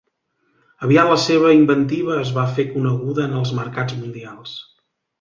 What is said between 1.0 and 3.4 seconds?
la seva inventiva es va fer coneguda en